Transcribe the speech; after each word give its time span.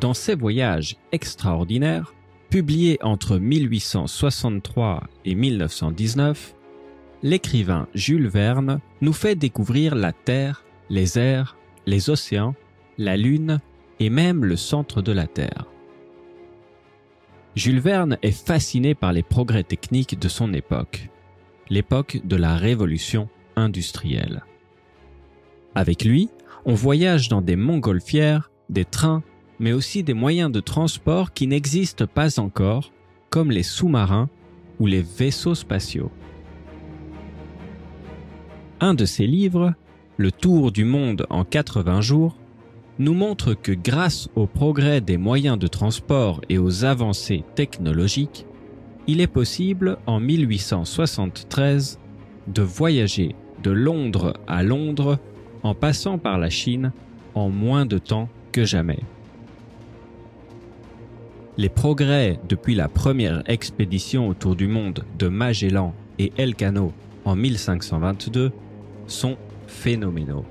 Dans 0.00 0.14
ses 0.14 0.34
voyages 0.34 0.96
extraordinaires, 1.12 2.14
publiés 2.48 2.98
entre 3.02 3.36
1863 3.36 5.02
et 5.26 5.34
1919, 5.34 6.54
l'écrivain 7.22 7.86
Jules 7.94 8.28
Verne 8.28 8.80
nous 9.02 9.12
fait 9.12 9.34
découvrir 9.34 9.94
la 9.94 10.12
Terre, 10.12 10.64
les 10.88 11.18
airs, 11.18 11.58
les 11.84 12.08
océans, 12.08 12.54
la 12.96 13.18
Lune 13.18 13.60
et 13.98 14.08
même 14.08 14.42
le 14.42 14.56
centre 14.56 15.02
de 15.02 15.12
la 15.12 15.26
Terre. 15.26 15.66
Jules 17.54 17.80
Verne 17.80 18.16
est 18.22 18.46
fasciné 18.46 18.94
par 18.94 19.12
les 19.12 19.22
progrès 19.22 19.64
techniques 19.64 20.18
de 20.18 20.28
son 20.28 20.54
époque, 20.54 21.10
l'époque 21.68 22.20
de 22.24 22.36
la 22.36 22.56
révolution 22.56 23.28
industrielle. 23.54 24.44
Avec 25.74 26.06
lui, 26.06 26.30
on 26.64 26.72
voyage 26.72 27.28
dans 27.28 27.42
des 27.42 27.56
montgolfières, 27.56 28.50
des 28.70 28.86
trains, 28.86 29.22
mais 29.60 29.72
aussi 29.72 30.02
des 30.02 30.14
moyens 30.14 30.50
de 30.50 30.58
transport 30.60 31.32
qui 31.32 31.46
n'existent 31.46 32.06
pas 32.06 32.40
encore, 32.40 32.90
comme 33.28 33.52
les 33.52 33.62
sous-marins 33.62 34.28
ou 34.80 34.86
les 34.86 35.02
vaisseaux 35.02 35.54
spatiaux. 35.54 36.10
Un 38.80 38.94
de 38.94 39.04
ses 39.04 39.26
livres, 39.26 39.74
Le 40.16 40.32
Tour 40.32 40.72
du 40.72 40.84
monde 40.84 41.26
en 41.28 41.44
80 41.44 42.00
jours, 42.00 42.36
nous 42.98 43.14
montre 43.14 43.54
que 43.54 43.72
grâce 43.72 44.28
au 44.34 44.46
progrès 44.46 45.00
des 45.02 45.18
moyens 45.18 45.58
de 45.58 45.66
transport 45.66 46.40
et 46.48 46.58
aux 46.58 46.84
avancées 46.84 47.44
technologiques, 47.54 48.46
il 49.06 49.20
est 49.20 49.26
possible 49.26 49.98
en 50.06 50.20
1873 50.20 51.98
de 52.48 52.62
voyager 52.62 53.34
de 53.62 53.70
Londres 53.70 54.34
à 54.46 54.62
Londres 54.62 55.18
en 55.62 55.74
passant 55.74 56.16
par 56.18 56.38
la 56.38 56.50
Chine 56.50 56.92
en 57.34 57.50
moins 57.50 57.84
de 57.84 57.98
temps 57.98 58.28
que 58.52 58.64
jamais. 58.64 59.00
Les 61.60 61.68
progrès 61.68 62.40
depuis 62.48 62.74
la 62.74 62.88
première 62.88 63.42
expédition 63.44 64.28
autour 64.28 64.56
du 64.56 64.66
monde 64.66 65.04
de 65.18 65.28
Magellan 65.28 65.92
et 66.18 66.32
Elcano 66.38 66.94
en 67.26 67.36
1522 67.36 68.50
sont 69.06 69.36
phénoménaux. 69.66 70.46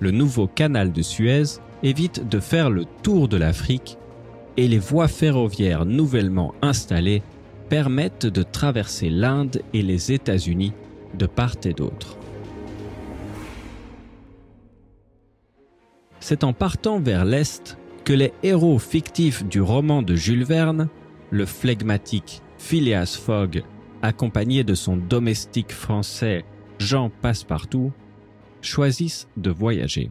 Le 0.00 0.10
nouveau 0.10 0.48
canal 0.48 0.92
de 0.92 1.00
Suez 1.00 1.60
évite 1.82 2.28
de 2.28 2.40
faire 2.40 2.68
le 2.68 2.84
tour 3.02 3.26
de 3.26 3.38
l'Afrique 3.38 3.96
et 4.58 4.68
les 4.68 4.78
voies 4.78 5.08
ferroviaires 5.08 5.86
nouvellement 5.86 6.54
installées 6.60 7.22
permettent 7.70 8.26
de 8.26 8.42
traverser 8.42 9.08
l'Inde 9.08 9.62
et 9.72 9.80
les 9.80 10.12
États-Unis 10.12 10.74
de 11.18 11.24
part 11.24 11.56
et 11.64 11.72
d'autre. 11.72 12.18
C'est 16.20 16.44
en 16.44 16.52
partant 16.52 17.00
vers 17.00 17.24
l'Est 17.24 17.77
que 18.08 18.14
les 18.14 18.32
héros 18.42 18.78
fictifs 18.78 19.44
du 19.44 19.60
roman 19.60 20.00
de 20.00 20.14
Jules 20.14 20.42
Verne, 20.42 20.88
le 21.28 21.44
flegmatique 21.44 22.40
Phileas 22.56 23.20
Fogg, 23.22 23.62
accompagné 24.00 24.64
de 24.64 24.74
son 24.74 24.96
domestique 24.96 25.72
français 25.72 26.46
Jean 26.78 27.10
Passepartout, 27.10 27.92
choisissent 28.62 29.28
de 29.36 29.50
voyager. 29.50 30.10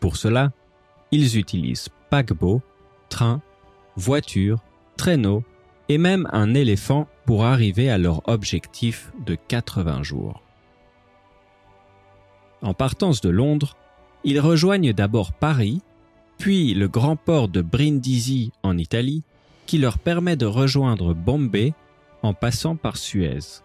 Pour 0.00 0.16
cela, 0.16 0.50
ils 1.12 1.38
utilisent 1.38 1.90
paquebot, 2.10 2.60
train, 3.08 3.40
voiture, 3.94 4.64
traîneau 4.96 5.44
et 5.88 5.98
même 5.98 6.28
un 6.32 6.54
éléphant 6.54 7.06
pour 7.24 7.44
arriver 7.44 7.88
à 7.88 7.98
leur 7.98 8.28
objectif 8.28 9.12
de 9.24 9.36
80 9.36 10.02
jours. 10.02 10.42
En 12.62 12.74
partance 12.74 13.20
de 13.20 13.30
Londres, 13.30 13.76
ils 14.24 14.40
rejoignent 14.40 14.92
d'abord 14.92 15.32
Paris, 15.32 15.82
puis 16.38 16.74
le 16.74 16.88
grand 16.88 17.16
port 17.16 17.48
de 17.48 17.60
Brindisi 17.60 18.52
en 18.62 18.78
Italie, 18.78 19.22
qui 19.66 19.78
leur 19.78 19.98
permet 19.98 20.36
de 20.36 20.46
rejoindre 20.46 21.14
Bombay 21.14 21.74
en 22.22 22.34
passant 22.34 22.76
par 22.76 22.96
Suez. 22.96 23.62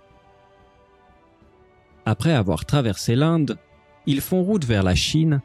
Après 2.06 2.34
avoir 2.34 2.66
traversé 2.66 3.16
l'Inde, 3.16 3.58
ils 4.06 4.22
font 4.22 4.44
route 4.44 4.66
vers 4.66 4.84
la 4.84 4.96
Chine, 4.96 5.42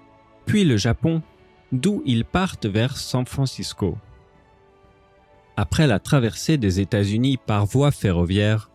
puis 0.46 0.64
le 0.64 0.76
Japon, 0.76 1.22
d'où 1.72 2.02
ils 2.06 2.24
partent 2.24 2.66
vers 2.66 2.96
San 2.96 3.26
Francisco. 3.26 3.96
Après 5.56 5.86
la 5.86 6.00
traversée 6.00 6.56
des 6.56 6.80
États-Unis 6.80 7.36
par 7.36 7.66
voie 7.66 7.90
ferroviaire, 7.90 8.70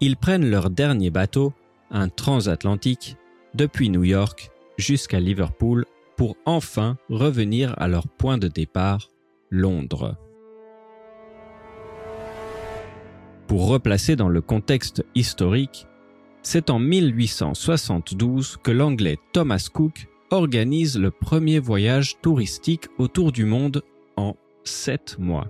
ils 0.00 0.16
prennent 0.16 0.48
leur 0.48 0.70
dernier 0.70 1.10
bateau, 1.10 1.52
un 1.90 2.08
transatlantique, 2.08 3.16
depuis 3.54 3.88
New 3.90 4.04
York 4.04 4.50
jusqu'à 4.76 5.20
Liverpool 5.20 5.84
pour 6.16 6.36
enfin 6.44 6.96
revenir 7.08 7.74
à 7.78 7.88
leur 7.88 8.08
point 8.08 8.38
de 8.38 8.48
départ, 8.48 9.10
Londres. 9.50 10.16
Pour 13.46 13.68
replacer 13.68 14.16
dans 14.16 14.28
le 14.28 14.40
contexte 14.40 15.04
historique, 15.14 15.86
c'est 16.42 16.70
en 16.70 16.78
1872 16.78 18.56
que 18.62 18.70
l'anglais 18.70 19.18
Thomas 19.32 19.68
Cook 19.72 20.08
organise 20.30 20.98
le 20.98 21.10
premier 21.10 21.58
voyage 21.58 22.16
touristique 22.22 22.86
autour 22.98 23.32
du 23.32 23.44
monde 23.44 23.82
en 24.16 24.34
sept 24.64 25.16
mois. 25.18 25.48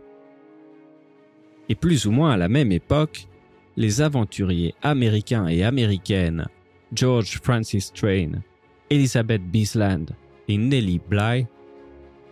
Et 1.68 1.74
plus 1.74 2.06
ou 2.06 2.10
moins 2.10 2.32
à 2.32 2.36
la 2.36 2.48
même 2.48 2.72
époque, 2.72 3.26
les 3.76 4.00
aventuriers 4.00 4.74
américains 4.82 5.48
et 5.48 5.64
américaines 5.64 6.46
George 6.92 7.40
Francis 7.42 7.92
Train, 7.92 8.32
Elizabeth 8.90 9.42
Bisland 9.42 10.06
et 10.48 10.56
Nellie 10.56 11.00
Bly 11.08 11.46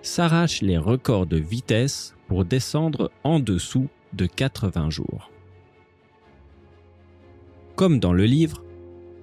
s'arrachent 0.03 0.63
les 0.63 0.79
records 0.79 1.27
de 1.27 1.37
vitesse 1.37 2.15
pour 2.29 2.45
descendre 2.45 3.11
en 3.25 3.41
dessous 3.41 3.89
de 4.13 4.27
80 4.27 4.91
jours. 4.91 5.31
Comme 7.75 7.99
dans 7.99 8.13
le 8.13 8.25
livre, 8.25 8.63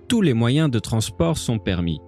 tous 0.08 0.22
les 0.22 0.34
moyens 0.34 0.69
de 0.69 0.80
transport 0.80 1.38
sont 1.38 1.59
permis. 1.59 2.02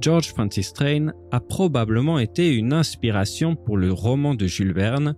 George 0.00 0.28
Francis 0.28 0.72
Train 0.74 1.12
a 1.30 1.40
probablement 1.40 2.18
été 2.18 2.52
une 2.54 2.72
inspiration 2.72 3.56
pour 3.56 3.78
le 3.78 3.92
roman 3.92 4.34
de 4.34 4.46
Jules 4.46 4.74
Verne 4.74 5.14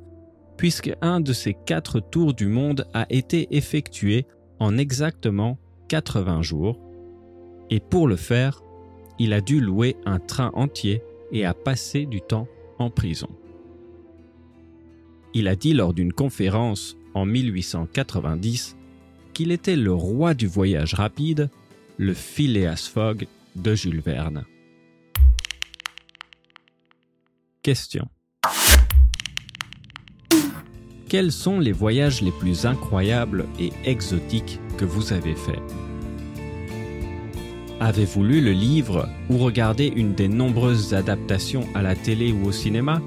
puisque 0.57 0.93
un 1.03 1.21
de 1.21 1.33
ces 1.33 1.55
quatre 1.55 2.01
tours 2.01 2.35
du 2.35 2.47
monde 2.47 2.87
a 2.95 3.07
été 3.11 3.49
effectué 3.57 4.27
en 4.59 4.79
exactement 4.79 5.59
80 5.89 6.43
jours, 6.43 6.81
et 7.71 7.81
pour 7.81 8.09
le 8.09 8.17
faire, 8.17 8.63
il 9.19 9.33
a 9.33 9.41
dû 9.41 9.61
louer 9.61 9.97
un 10.05 10.19
train 10.19 10.51
entier 10.55 11.03
et 11.33 11.45
a 11.45 11.55
passé 11.55 12.07
du 12.07 12.21
temps 12.21 12.49
en 12.79 12.91
prison. 12.91 13.29
Il 15.35 15.49
a 15.49 15.57
dit 15.57 15.75
lors 15.75 15.95
d'une 15.95 16.13
conférence 16.13 16.97
en 17.15 17.27
1890 17.27 18.77
qu'il 19.35 19.53
était 19.53 19.77
le 19.77 19.93
roi 19.93 20.35
du 20.35 20.47
voyage 20.47 20.95
rapide, 20.95 21.51
le 21.99 22.15
Phileas 22.15 22.91
Fogg 22.93 23.27
de 23.55 23.75
Jules 23.75 24.01
Verne. 24.01 24.45
Question 27.63 28.09
quels 31.09 31.31
sont 31.31 31.61
les 31.61 31.71
voyages 31.71 32.21
les 32.21 32.33
plus 32.33 32.67
incroyables 32.67 33.47
et 33.61 33.71
exotiques 33.85 34.59
que 34.77 34.85
vous 34.85 35.13
avez 35.13 35.37
faits? 35.37 35.63
Avez-vous 37.79 38.25
lu 38.25 38.41
le 38.41 38.53
livre 38.53 39.07
ou 39.29 39.37
regardé 39.37 39.93
une 39.95 40.15
des 40.15 40.29
nombreuses 40.29 40.95
adaptations 40.95 41.67
à 41.75 41.83
la 41.83 41.95
télé 41.95 42.33
ou 42.33 42.47
au 42.47 42.53
cinéma? 42.53 43.03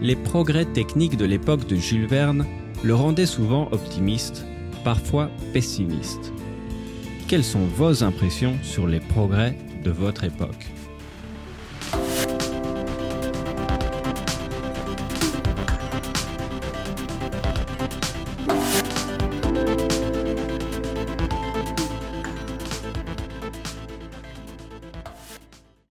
Les 0.00 0.14
progrès 0.14 0.64
techniques 0.64 1.16
de 1.16 1.24
l'époque 1.24 1.66
de 1.66 1.74
Jules 1.74 2.06
Verne 2.06 2.46
le 2.84 2.94
rendaient 2.94 3.26
souvent 3.26 3.68
optimiste, 3.72 4.46
parfois 4.84 5.28
pessimiste. 5.52 6.32
Quelles 7.26 7.44
sont 7.44 7.66
vos 7.76 8.04
impressions 8.04 8.56
sur 8.62 8.86
les 8.86 9.00
progrès 9.00 9.58
de 9.82 9.90
votre 9.90 10.22
époque? 10.22 10.66